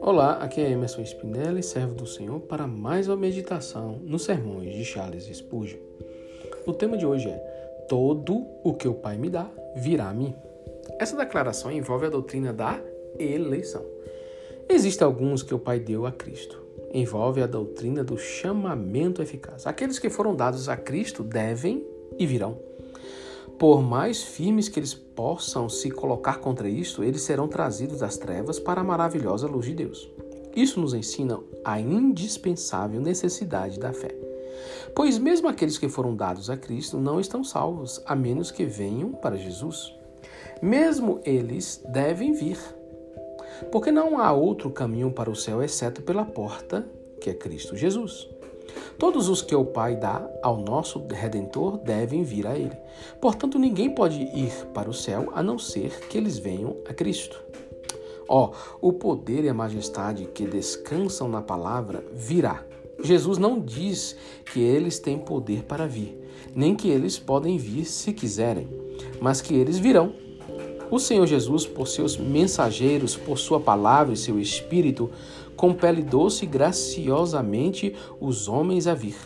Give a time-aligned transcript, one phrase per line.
[0.00, 4.84] Olá, aqui é Emerson Spinelli, servo do Senhor, para mais uma meditação nos sermões de
[4.84, 5.78] Charles Spurgeon.
[6.66, 7.36] O tema de hoje é
[7.88, 10.34] Todo o que o Pai me dá virá a mim.
[10.98, 12.80] Essa declaração envolve a doutrina da
[13.18, 13.84] eleição.
[14.68, 16.60] Existem alguns que o Pai deu a Cristo.
[16.92, 19.66] Envolve a doutrina do chamamento eficaz.
[19.66, 21.86] Aqueles que foram dados a Cristo devem
[22.18, 22.58] e virão.
[23.58, 28.58] Por mais firmes que eles possam se colocar contra isto, eles serão trazidos das trevas
[28.58, 30.10] para a maravilhosa luz de Deus.
[30.54, 34.14] Isso nos ensina a indispensável necessidade da fé.
[34.94, 39.12] Pois mesmo aqueles que foram dados a Cristo não estão salvos, a menos que venham
[39.12, 39.94] para Jesus.
[40.60, 42.58] Mesmo eles devem vir,
[43.72, 46.86] porque não há outro caminho para o céu exceto pela porta,
[47.20, 48.28] que é Cristo Jesus.
[48.98, 52.76] Todos os que o Pai dá ao nosso Redentor devem vir a Ele.
[53.20, 57.42] Portanto, ninguém pode ir para o céu a não ser que eles venham a Cristo.
[58.28, 58.50] Ó,
[58.80, 62.64] oh, o poder e a majestade que descansam na palavra virá.
[63.02, 64.16] Jesus não diz
[64.52, 66.18] que eles têm poder para vir,
[66.54, 68.68] nem que eles podem vir se quiserem,
[69.20, 70.25] mas que eles virão.
[70.88, 75.10] O Senhor Jesus, por seus mensageiros, por sua palavra e seu espírito,
[75.56, 79.16] compele doce e graciosamente os homens a vir,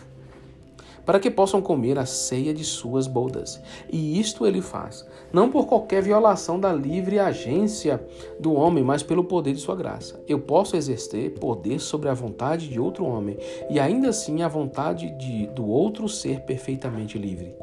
[1.05, 3.61] para que possam comer a ceia de suas bodas.
[3.92, 8.03] E isto ele faz, não por qualquer violação da livre agência
[8.38, 10.19] do homem, mas pelo poder de sua graça.
[10.27, 13.36] Eu posso exercer poder sobre a vontade de outro homem
[13.69, 17.55] e ainda assim a vontade de, do outro ser perfeitamente livre.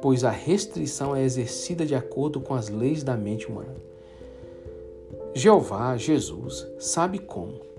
[0.00, 3.74] Pois a restrição é exercida de acordo com as leis da mente humana.
[5.34, 7.74] Jeová, Jesus, sabe como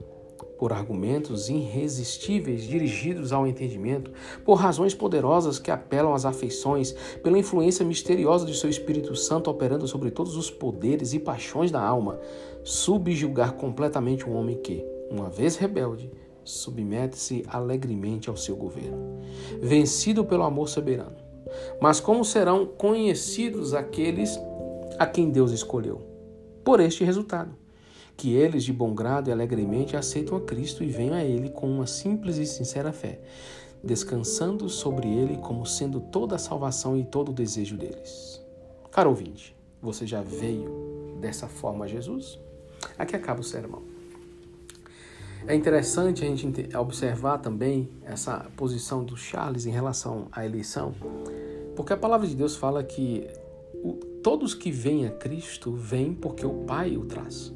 [0.57, 4.11] por argumentos irresistíveis dirigidos ao entendimento,
[4.43, 9.87] por razões poderosas que apelam às afeições, pela influência misteriosa de seu Espírito Santo operando
[9.87, 12.19] sobre todos os poderes e paixões da alma,
[12.63, 16.11] subjugar completamente um homem que, uma vez rebelde,
[16.43, 19.19] submete-se alegremente ao seu governo,
[19.61, 21.24] vencido pelo amor soberano.
[21.81, 24.39] Mas como serão conhecidos aqueles
[24.97, 26.01] a quem Deus escolheu?
[26.63, 27.55] Por este resultado
[28.17, 31.69] que eles de bom grado e alegremente aceitam a Cristo e venham a Ele com
[31.69, 33.19] uma simples e sincera fé,
[33.83, 38.41] descansando sobre Ele como sendo toda a salvação e todo o desejo deles.
[38.91, 42.39] Caro ouvinte, você já veio dessa forma a Jesus?
[42.97, 43.83] Aqui acaba o sermão.
[45.47, 50.95] É interessante a gente observar também essa posição do Charles em relação à eleição,
[51.75, 53.27] porque a palavra de Deus fala que
[54.23, 57.53] todos que vêm a Cristo vêm porque o Pai o traz.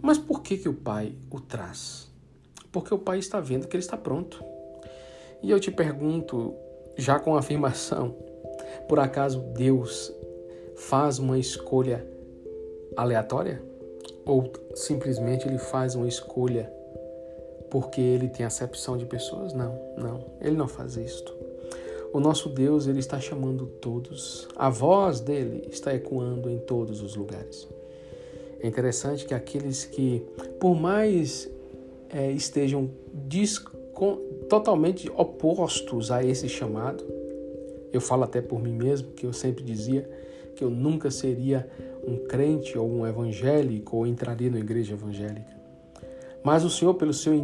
[0.00, 2.08] Mas por que, que o pai o traz?
[2.70, 4.42] Porque o pai está vendo que ele está pronto.
[5.42, 6.54] E eu te pergunto,
[6.96, 8.14] já com afirmação,
[8.88, 10.12] por acaso Deus
[10.76, 12.06] faz uma escolha
[12.96, 13.62] aleatória?
[14.24, 16.72] Ou simplesmente ele faz uma escolha
[17.70, 19.52] porque ele tem acepção de pessoas?
[19.52, 21.37] Não, não, ele não faz isto.
[22.12, 24.48] O nosso Deus, ele está chamando todos.
[24.56, 27.68] A voz dele está ecoando em todos os lugares.
[28.60, 30.24] É interessante que aqueles que,
[30.58, 31.48] por mais
[32.10, 32.90] é, estejam
[34.48, 37.04] totalmente opostos a esse chamado,
[37.92, 40.08] eu falo até por mim mesmo, que eu sempre dizia
[40.56, 41.68] que eu nunca seria
[42.06, 45.56] um crente ou um evangélico ou entraria na igreja evangélica.
[46.42, 47.34] Mas o Senhor, pelo seu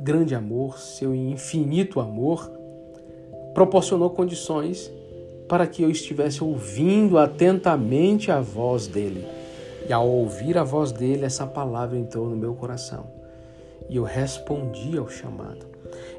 [0.00, 2.50] grande amor, seu infinito amor,
[3.58, 4.88] proporcionou condições
[5.48, 9.26] para que eu estivesse ouvindo atentamente a voz dele.
[9.88, 13.10] E ao ouvir a voz dele, essa palavra entrou no meu coração.
[13.88, 15.66] E eu respondi ao chamado.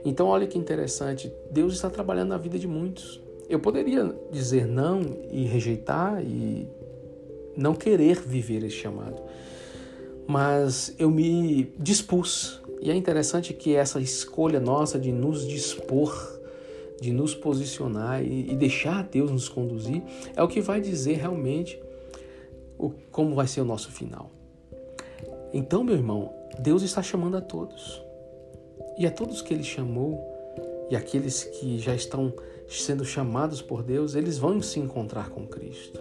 [0.04, 3.22] Então, olha que interessante, Deus está trabalhando na vida de muitos.
[3.48, 5.00] Eu poderia dizer não
[5.32, 6.68] e rejeitar e
[7.56, 9.22] não querer viver esse chamado.
[10.28, 12.62] Mas eu me dispus.
[12.82, 16.39] E é interessante que essa escolha nossa de nos dispor,
[17.02, 20.04] de nos posicionar e deixar Deus nos conduzir,
[20.36, 21.80] é o que vai dizer realmente
[22.78, 24.32] o, como vai ser o nosso final.
[25.54, 28.02] Então, meu irmão, Deus está chamando a todos.
[28.98, 30.20] E a todos que Ele chamou,
[30.90, 32.34] e aqueles que já estão
[32.68, 36.00] sendo chamados por Deus, eles vão se encontrar com Cristo.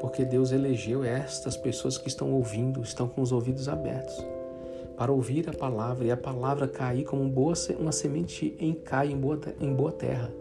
[0.00, 4.16] Porque Deus elegeu estas pessoas que estão ouvindo, estão com os ouvidos abertos,
[4.98, 7.22] para ouvir a palavra e a palavra cair como
[7.78, 10.34] uma semente em, cai em boa, em boa terra.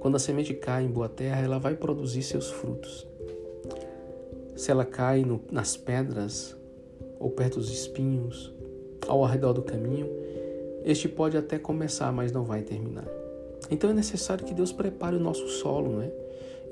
[0.00, 3.06] Quando a semente cai em boa terra, ela vai produzir seus frutos.
[4.56, 6.56] Se ela cai no, nas pedras
[7.20, 8.54] ou perto dos espinhos,
[9.06, 10.08] ao redor do caminho,
[10.82, 13.06] este pode até começar, mas não vai terminar.
[13.70, 16.10] Então é necessário que Deus prepare o nosso solo, né?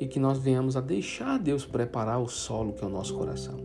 [0.01, 3.59] e que nós venhamos a deixar Deus preparar o solo que é o nosso coração,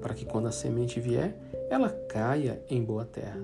[0.00, 1.36] para que quando a semente vier,
[1.70, 3.40] ela caia em boa terra.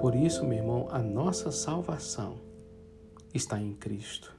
[0.00, 2.36] Por isso, meu irmão, a nossa salvação
[3.32, 4.34] está em Cristo.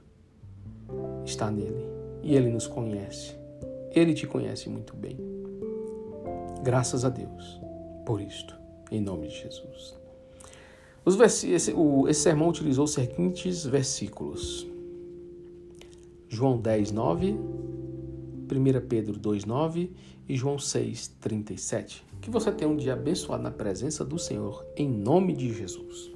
[1.24, 1.84] Está nele.
[2.22, 3.36] E ele nos conhece.
[3.92, 5.18] Ele te conhece muito bem.
[6.62, 7.60] Graças a Deus
[8.04, 8.56] por isto,
[8.90, 9.96] em nome de Jesus.
[11.24, 14.66] Esse, o, esse sermão utilizou os seguintes versículos:
[16.28, 17.36] João 10, 9,
[18.54, 19.90] 1 Pedro 2, 9
[20.28, 22.04] e João 6, 37.
[22.20, 26.10] Que você tenha um dia abençoado na presença do Senhor, em nome de Jesus.